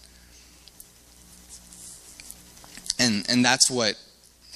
[2.98, 3.94] And and that's what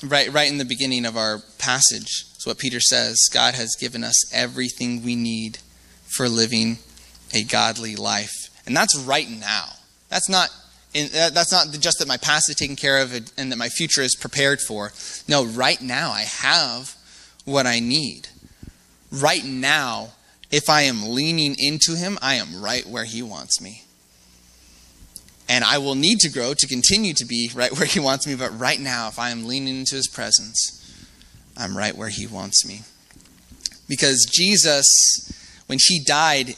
[0.03, 4.05] right right in the beginning of our passage is what Peter says, God has given
[4.05, 5.59] us everything we need
[6.05, 6.79] for living
[7.35, 8.51] a godly life.
[8.67, 9.67] And that's right now.
[10.09, 10.51] That's not
[10.95, 14.17] that's not just that my past is taken care of and that my future is
[14.17, 14.93] prepared for.
[15.29, 16.95] No, right now I have
[17.45, 18.29] what I need.
[19.13, 20.13] Right now,
[20.51, 23.83] if I am leaning into Him, I am right where He wants me.
[25.49, 28.35] And I will need to grow to continue to be right where He wants me,
[28.35, 30.77] but right now, if I am leaning into His presence,
[31.57, 32.83] I'm right where He wants me.
[33.89, 34.87] Because Jesus,
[35.67, 36.57] when He died,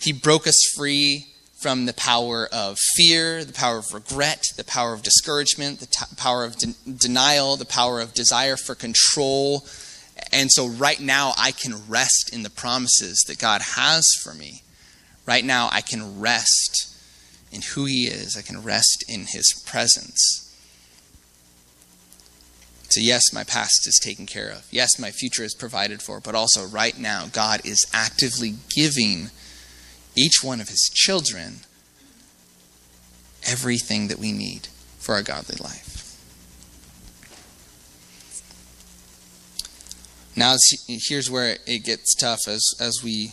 [0.00, 1.26] He broke us free
[1.60, 6.04] from the power of fear, the power of regret, the power of discouragement, the t-
[6.16, 9.66] power of de- denial, the power of desire for control.
[10.32, 14.62] And so, right now, I can rest in the promises that God has for me.
[15.26, 16.94] Right now, I can rest
[17.50, 20.47] in who He is, I can rest in His presence.
[22.90, 24.66] So, yes, my past is taken care of.
[24.70, 26.20] Yes, my future is provided for.
[26.20, 29.30] But also, right now, God is actively giving
[30.14, 31.60] each one of his children
[33.46, 35.98] everything that we need for our godly life.
[40.38, 43.32] Now here's where it gets tough as, as we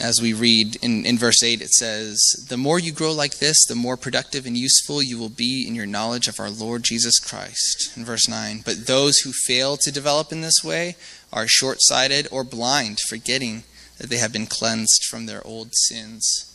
[0.00, 3.64] as we read in, in verse 8 it says the more you grow like this
[3.66, 7.18] the more productive and useful you will be in your knowledge of our lord jesus
[7.18, 10.96] christ in verse 9 but those who fail to develop in this way
[11.32, 13.62] are short-sighted or blind forgetting
[14.00, 16.46] that they have been cleansed from their old sins.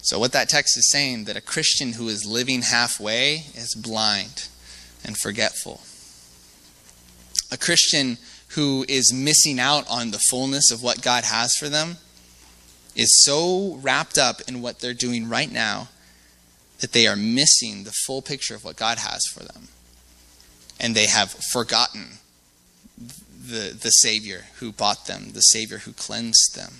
[0.00, 4.48] So, what that text is saying that a Christian who is living halfway is blind
[5.04, 5.82] and forgetful.
[7.52, 8.16] A Christian
[8.52, 11.98] who is missing out on the fullness of what God has for them
[12.94, 15.88] is so wrapped up in what they're doing right now
[16.80, 19.68] that they are missing the full picture of what God has for them.
[20.80, 22.18] And they have forgotten
[22.96, 26.74] the, the Savior who bought them, the Savior who cleansed them.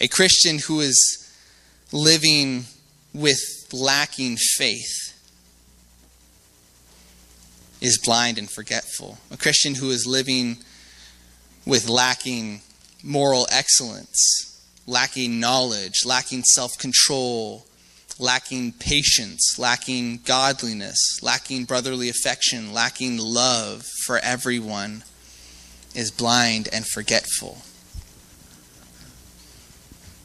[0.00, 1.30] A Christian who is
[1.92, 2.64] living
[3.12, 5.12] with lacking faith
[7.80, 9.18] is blind and forgetful.
[9.30, 10.58] A Christian who is living
[11.66, 12.62] with lacking
[13.02, 17.66] moral excellence, lacking knowledge, lacking self control,
[18.18, 25.02] lacking patience, lacking godliness, lacking brotherly affection, lacking love for everyone,
[25.94, 27.62] is blind and forgetful.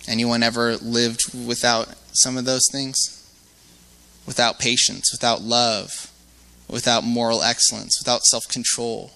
[0.08, 2.96] Anyone ever lived without some of those things?
[4.26, 6.12] Without patience, without love,
[6.70, 9.12] without moral excellence, without self control,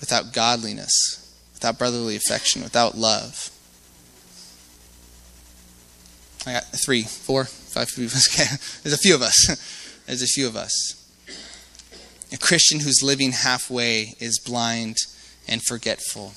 [0.00, 1.25] without godliness,
[1.56, 3.50] without brotherly affection, without love.
[6.46, 7.90] I got three, four, five.
[7.96, 10.02] There's a few of us.
[10.06, 11.02] There's a few of us.
[12.32, 14.96] A Christian who's living halfway is blind
[15.48, 16.34] and forgetful.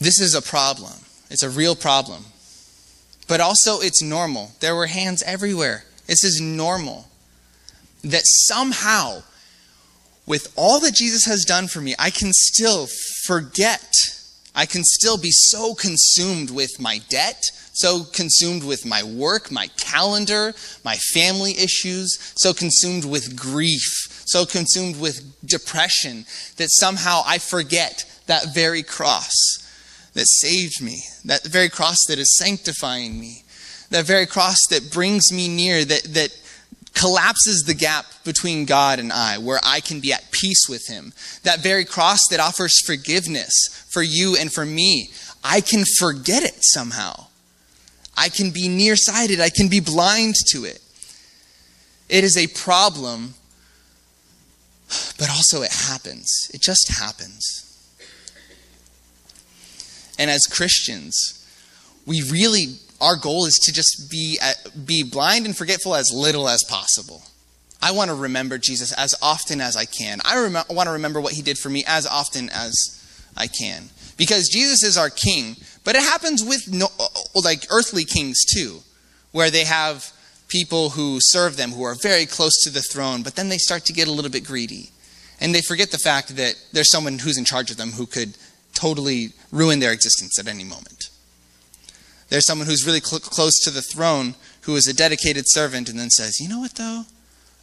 [0.00, 0.94] This is a problem.
[1.30, 2.24] It's a real problem.
[3.28, 4.52] But also, it's normal.
[4.60, 5.84] There were hands everywhere.
[6.06, 7.08] This is normal.
[8.02, 9.22] That somehow,
[10.26, 12.86] with all that Jesus has done for me, I can still
[13.24, 13.92] forget.
[14.54, 17.42] I can still be so consumed with my debt,
[17.72, 20.54] so consumed with my work, my calendar,
[20.84, 26.26] my family issues, so consumed with grief, so consumed with depression
[26.58, 29.34] that somehow I forget that very cross
[30.14, 33.44] that saved me, that very cross that is sanctifying me,
[33.90, 36.38] that very cross that brings me near, that, that
[36.94, 41.12] collapses the gap between God and I, where I can be at peace with Him.
[41.42, 45.10] That very cross that offers forgiveness for you and for me.
[45.44, 47.26] I can forget it somehow.
[48.16, 49.40] I can be nearsighted.
[49.40, 50.80] I can be blind to it.
[52.08, 53.34] It is a problem,
[55.18, 56.50] but also it happens.
[56.52, 57.68] It just happens.
[60.18, 61.38] And as Christians,
[62.06, 64.38] we really our goal is to just be
[64.86, 67.22] be blind and forgetful as little as possible.
[67.82, 70.20] I want to remember Jesus as often as I can.
[70.24, 72.72] I rem- want to remember what he did for me as often as
[73.36, 73.90] I can.
[74.16, 76.86] Because Jesus is our king, but it happens with no,
[77.34, 78.78] like earthly kings too,
[79.32, 80.12] where they have
[80.46, 83.84] people who serve them who are very close to the throne, but then they start
[83.86, 84.90] to get a little bit greedy.
[85.40, 88.36] And they forget the fact that there's someone who's in charge of them who could
[88.74, 91.08] totally ruin their existence at any moment.
[92.32, 95.98] There's someone who's really cl- close to the throne who is a dedicated servant and
[95.98, 97.04] then says, You know what, though?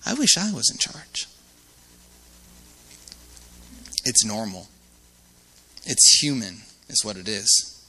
[0.06, 1.26] I wish I was in charge.
[4.06, 4.68] It's normal.
[5.88, 7.84] It's human, is what it is.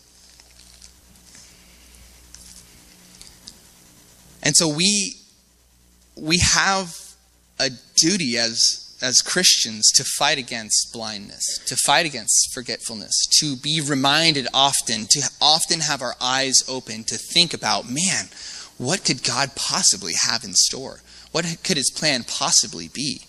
[4.43, 5.17] And so we
[6.17, 6.99] we have
[7.59, 13.81] a duty as as Christians to fight against blindness, to fight against forgetfulness, to be
[13.81, 18.27] reminded often, to often have our eyes open, to think about, man,
[18.77, 21.01] what could God possibly have in store?
[21.33, 23.23] What could his plan possibly be?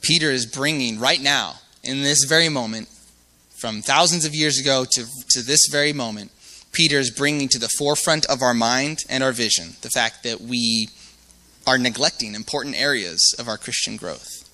[0.00, 2.88] Peter is bringing right now, in this very moment,
[3.56, 6.30] from thousands of years ago to, to this very moment,
[6.72, 10.40] Peter is bringing to the forefront of our mind and our vision the fact that
[10.40, 10.88] we
[11.66, 14.44] are neglecting important areas of our Christian growth.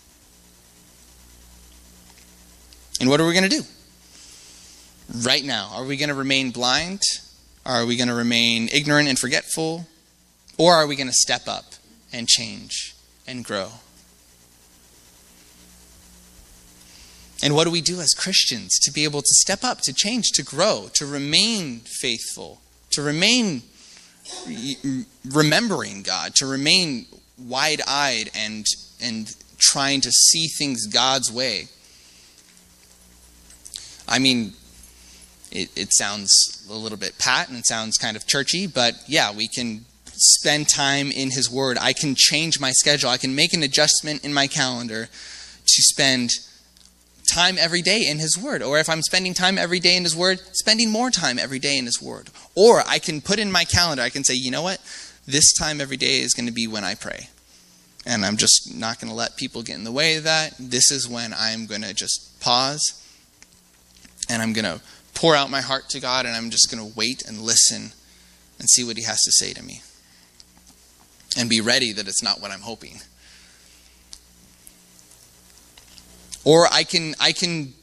[3.00, 3.62] And what are we going to do?
[5.22, 7.00] Right now, are we going to remain blind?
[7.64, 9.86] Are we going to remain ignorant and forgetful?
[10.58, 11.64] Or are we going to step up
[12.12, 12.94] and change
[13.26, 13.70] and grow?
[17.42, 20.30] And what do we do as Christians to be able to step up, to change,
[20.34, 23.62] to grow, to remain faithful, to remain
[25.30, 27.06] remembering God, to remain
[27.38, 28.66] wide eyed and,
[29.00, 31.68] and trying to see things God's way.
[34.08, 34.54] I mean,
[35.52, 39.32] it, it sounds a little bit pat and it sounds kind of churchy, but yeah,
[39.32, 39.84] we can
[40.20, 41.78] spend time in His Word.
[41.80, 43.10] I can change my schedule.
[43.10, 46.30] I can make an adjustment in my calendar to spend
[47.30, 48.62] time every day in His Word.
[48.62, 51.78] Or if I'm spending time every day in His Word, spending more time every day
[51.78, 52.30] in His Word.
[52.54, 54.80] Or I can put in my calendar, I can say, you know what?
[55.26, 57.28] This time every day is going to be when I pray.
[58.06, 60.54] And I'm just not going to let people get in the way of that.
[60.58, 62.96] This is when I'm going to just pause
[64.28, 64.80] and I'm going to
[65.14, 67.92] pour out my heart to God and I'm just going to wait and listen
[68.58, 69.82] and see what He has to say to me.
[71.36, 73.00] And be ready that it's not what I'm hoping.
[76.50, 77.74] Or I can I can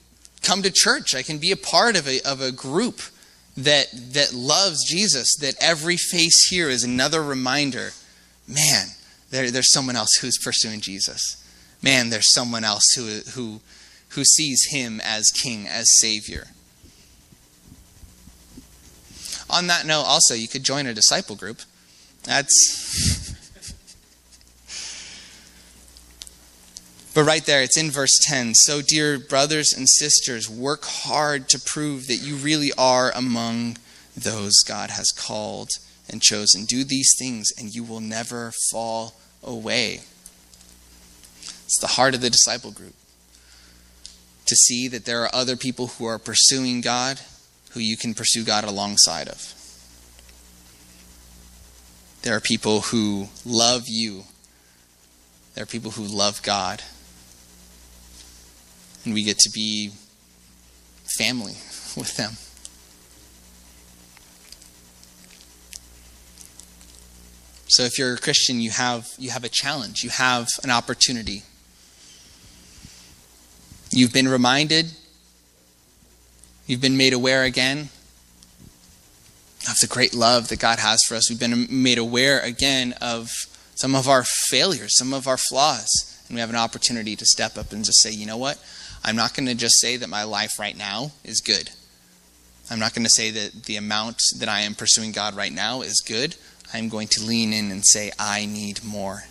[0.43, 1.15] come to church.
[1.15, 2.99] I can be a part of a of a group
[3.55, 7.91] that that loves Jesus, that every face here is another reminder,
[8.45, 8.88] man,
[9.32, 11.41] there, there's someone else who's pursuing Jesus.
[11.82, 13.61] Man, there's someone else who who
[14.09, 16.47] who sees him as king, as savior.
[19.49, 21.61] On that note, also, you could join a disciple group.
[22.24, 23.16] That's
[27.18, 28.53] But right there, it's in verse 10.
[28.53, 33.78] So, dear brothers and sisters, work hard to prove that you really are among
[34.15, 35.72] those God has called
[36.07, 36.65] and chosen.
[36.65, 40.01] Do these things, and you will never fall away.
[41.65, 42.93] It's the heart of the disciple group.
[44.45, 47.20] To see that there are other people who are pursuing God
[47.72, 49.55] who you can pursue God alongside of.
[52.22, 54.26] There are people who love you.
[55.55, 56.84] There are people who love God
[59.08, 59.91] and we get to be
[61.18, 61.53] family
[61.97, 62.34] with them.
[67.70, 71.43] So if you're a Christian, you have you have a challenge, you have an opportunity.
[73.91, 74.91] You've been reminded,
[76.66, 77.89] you've been made aware again
[79.70, 81.30] of the great love that God has for us.
[81.30, 83.30] We've been made aware again of
[83.76, 85.88] some of our failures, some of our flaws,
[86.28, 88.60] and we have an opportunity to step up and just say, "You know what?
[89.08, 91.70] I'm not going to just say that my life right now is good.
[92.70, 95.82] I'm not going to say that the amount that I am pursuing God right now
[95.82, 96.36] is good.
[96.74, 99.24] I'm going to lean in and say, I need more.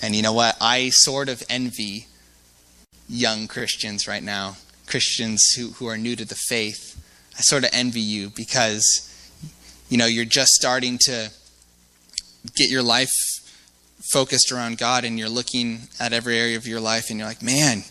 [0.00, 0.56] And you know what?
[0.60, 2.06] I sort of envy
[3.08, 6.96] young Christians right now, Christians who, who are new to the faith,
[7.36, 9.10] I sort of envy you because,
[9.88, 11.32] you know, you're just starting to
[12.54, 13.33] get your life
[14.14, 17.42] focused around God and you're looking at every area of your life and you're like,
[17.42, 17.82] man,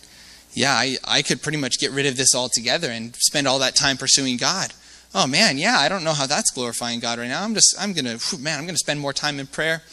[0.53, 3.75] yeah, I, I could pretty much get rid of this altogether and spend all that
[3.75, 4.71] time pursuing God.
[5.13, 7.43] Oh man, yeah, I don't know how that's glorifying God right now.
[7.43, 9.83] I'm just, I'm gonna, man, I'm gonna spend more time in prayer.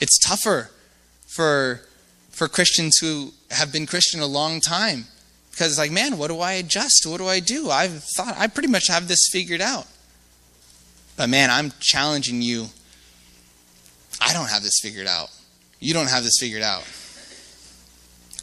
[0.00, 0.70] It's tougher
[1.26, 1.82] for
[2.30, 5.04] for Christians who have been Christian a long time
[5.50, 7.04] because it's like, man, what do I adjust?
[7.06, 7.68] What do I do?
[7.68, 9.86] I've thought I pretty much have this figured out.
[11.18, 12.68] But man, I'm challenging you.
[14.22, 15.28] I don't have this figured out.
[15.80, 16.84] You don't have this figured out.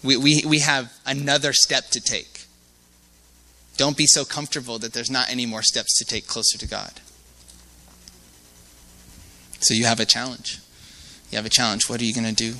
[0.04, 2.46] We, we, we have another step to take.
[3.78, 7.00] Don't be so comfortable that there's not any more steps to take closer to God.
[9.60, 10.60] So you have a challenge.
[11.32, 11.90] You have a challenge.
[11.90, 12.56] What are you going to do?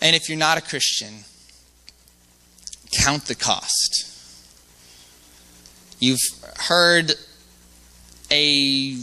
[0.00, 1.24] And if you're not a Christian,
[2.92, 4.10] count the cost.
[5.98, 6.20] You've
[6.68, 7.12] heard
[8.30, 8.96] a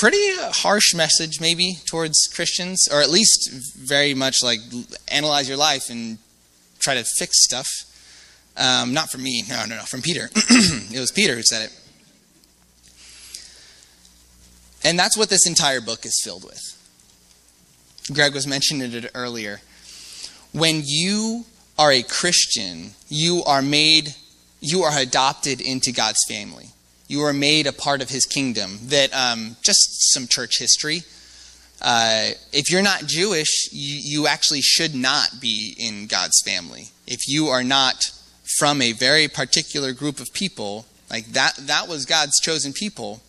[0.00, 4.58] pretty harsh message, maybe, towards Christians, or at least very much like
[5.08, 6.16] analyze your life and
[6.78, 7.68] try to fix stuff.
[8.56, 10.30] Um, not from me, no, no, no, from Peter.
[10.34, 11.80] it was Peter who said it.
[14.82, 16.62] And that's what this entire book is filled with.
[18.10, 19.60] Greg was mentioning it earlier.
[20.52, 21.44] When you
[21.78, 24.14] are a Christian, you are made,
[24.60, 26.70] you are adopted into God's family.
[27.10, 28.78] You are made a part of His kingdom.
[28.84, 31.02] That um, just some church history.
[31.82, 36.90] Uh, if you're not Jewish, you, you actually should not be in God's family.
[37.08, 38.12] If you are not
[38.58, 43.22] from a very particular group of people, like that, that was God's chosen people.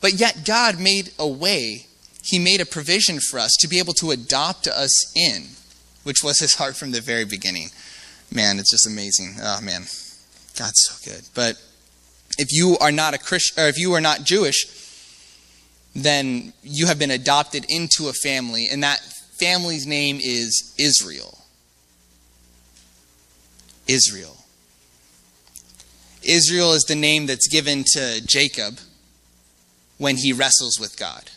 [0.00, 1.86] But yet, God made a way,
[2.22, 5.46] He made a provision for us to be able to adopt us in,
[6.04, 7.70] which was His heart from the very beginning.
[8.32, 9.38] Man, it's just amazing.
[9.42, 9.82] Oh, man.
[10.56, 11.22] God's so good.
[11.34, 11.60] But
[12.38, 14.66] if you are not a Christian, or if you are not Jewish,
[15.94, 19.00] then you have been adopted into a family, and that
[19.38, 21.38] family's name is Israel.
[23.88, 24.36] Israel.
[26.22, 28.78] Israel is the name that's given to Jacob
[29.98, 31.30] when he wrestles with God.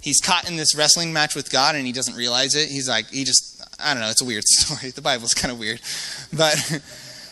[0.00, 2.68] He's caught in this wrestling match with God and he doesn't realize it.
[2.68, 4.90] He's like, he just, I don't know, it's a weird story.
[4.90, 5.80] The Bible's kind of weird.
[6.32, 6.56] But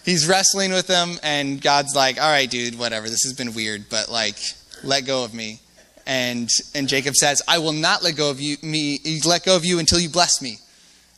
[0.05, 3.09] he's wrestling with him and God's like, all right, dude, whatever.
[3.09, 4.37] This has been weird, but like,
[4.83, 5.61] let go of me.
[6.07, 9.65] And, and Jacob says, I will not let go of you, me, let go of
[9.65, 10.59] you until you bless me.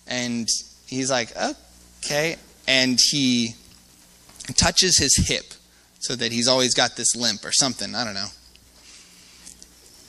[0.07, 0.49] And
[0.87, 1.30] he's like,
[2.05, 2.37] okay.
[2.66, 3.55] And he
[4.57, 5.55] touches his hip
[6.01, 7.95] so that he's always got this limp or something.
[7.95, 8.28] I don't know.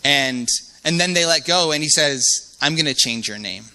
[0.04, 0.48] And
[0.84, 3.66] and then they let go and he says, "I'm going to change your name.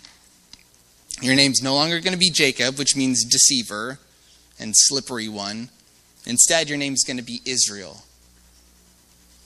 [1.22, 3.99] Your name's no longer going to be Jacob, which means deceiver
[4.59, 5.70] and slippery one.
[6.26, 8.02] Instead, your name's going to be Israel,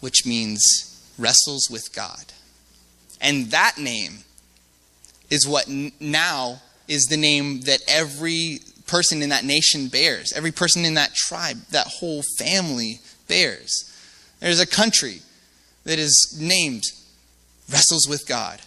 [0.00, 0.60] which means
[1.18, 2.32] wrestles with God.
[3.20, 4.24] And that name
[5.30, 10.84] is what now is the name that every person in that nation bears, every person
[10.84, 13.88] in that tribe, that whole family bears.
[14.40, 15.20] There's a country
[15.84, 16.82] that is named
[17.70, 18.60] Wrestles with God.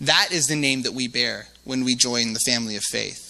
[0.00, 3.29] That is the name that we bear when we join the family of faith.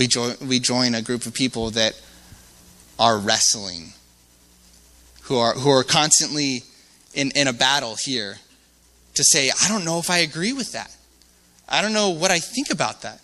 [0.00, 1.92] We join, we join a group of people that
[2.98, 3.92] are wrestling,
[5.24, 6.62] who are, who are constantly
[7.12, 8.38] in, in a battle here
[9.12, 10.90] to say, I don't know if I agree with that.
[11.68, 13.20] I don't know what I think about that.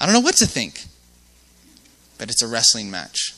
[0.00, 0.84] I don't know what to think.
[2.18, 3.34] But it's a wrestling match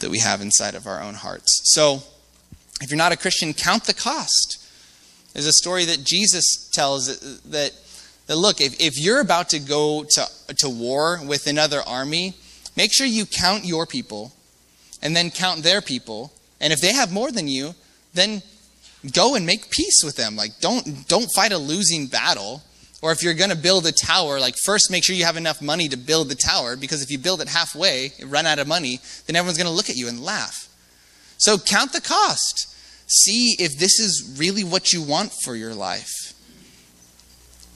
[0.00, 1.60] that we have inside of our own hearts.
[1.72, 2.02] So,
[2.80, 4.66] if you're not a Christian, count the cost.
[5.34, 7.74] There's a story that Jesus tells that,
[8.28, 12.34] that, look, if, if you're about to go to, to war with another army,
[12.76, 14.32] make sure you count your people
[15.02, 16.32] and then count their people.
[16.60, 17.74] And if they have more than you,
[18.14, 18.42] then
[19.12, 20.36] go and make peace with them.
[20.36, 22.62] Like don't don't fight a losing battle.
[23.00, 25.62] Or if you're going to build a tower, like first make sure you have enough
[25.62, 28.98] money to build the tower because if you build it halfway, run out of money,
[29.26, 30.68] then everyone's going to look at you and laugh.
[31.38, 32.74] So count the cost.
[33.06, 36.27] See if this is really what you want for your life.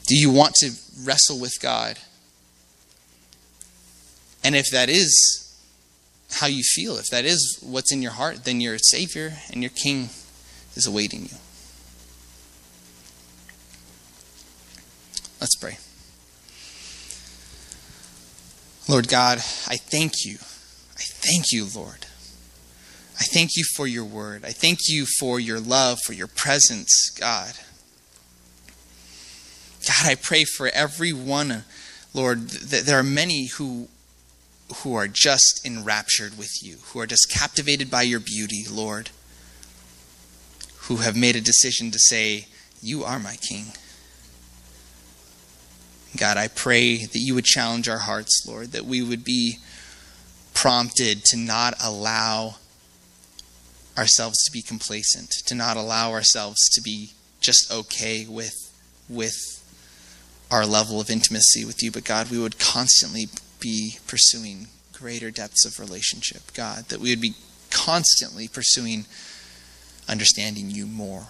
[0.07, 0.72] Do you want to
[1.05, 1.98] wrestle with God?
[4.44, 5.38] And if that is
[6.32, 9.70] how you feel, if that is what's in your heart, then your Savior and your
[9.70, 10.11] King
[10.74, 11.36] is awaiting you.
[15.40, 15.78] Let's pray.
[18.88, 20.36] Lord God, I thank you.
[20.96, 22.07] I thank you, Lord.
[23.18, 24.44] I thank you for your word.
[24.44, 27.55] I thank you for your love, for your presence, God.
[29.87, 31.64] God, I pray for everyone,
[32.14, 33.89] Lord, that there are many who
[34.76, 39.11] who are just enraptured with you, who are just captivated by your beauty, Lord,
[40.83, 42.47] who have made a decision to say,
[42.80, 43.66] You are my King.
[46.16, 49.59] God, I pray that you would challenge our hearts, Lord, that we would be
[50.55, 52.57] prompted to not allow
[53.97, 58.55] ourselves to be complacent, to not allow ourselves to be just okay with
[59.09, 59.62] with
[60.53, 63.26] our level of intimacy with you, but God, we would constantly
[63.59, 67.34] be pursuing greater depths of relationship, God, that we would be
[67.70, 69.07] constantly pursuing
[70.09, 71.28] understanding you more.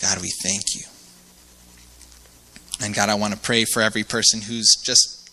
[0.00, 0.82] God, we thank you.
[2.80, 5.28] And God, I want to pray for every person who's just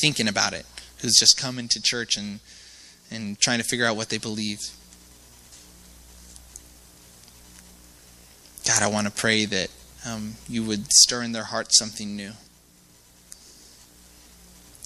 [0.00, 0.64] thinking about it,
[1.02, 2.40] who's just coming to church and,
[3.10, 4.58] and trying to figure out what they believe.
[8.66, 9.68] God, I want to pray that
[10.06, 12.32] um, you would stir in their hearts something new.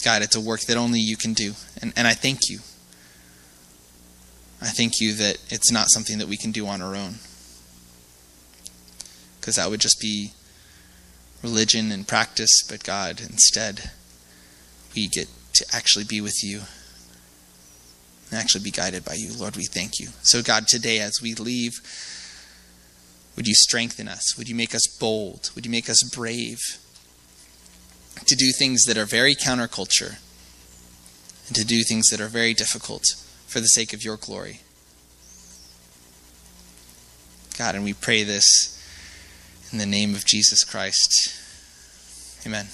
[0.04, 1.54] God, it's a work that only you can do.
[1.82, 2.58] And, and I thank you.
[4.60, 7.16] I thank you that it's not something that we can do on our own.
[9.40, 10.32] Because that would just be
[11.42, 13.90] religion and practice, but God, instead,
[14.94, 16.62] we get to actually be with you
[18.30, 19.32] and actually be guided by you.
[19.32, 20.08] Lord, we thank you.
[20.22, 21.80] So, God, today as we leave,
[23.39, 24.36] would you strengthen us?
[24.36, 25.53] Would you make us bold?
[25.55, 26.59] Would you make us brave
[28.26, 30.18] to do things that are very counterculture
[31.47, 33.05] and to do things that are very difficult
[33.47, 34.62] for the sake of your glory?
[37.57, 38.74] God, and we pray this
[39.70, 41.32] in the name of Jesus Christ.
[42.45, 42.66] Amen.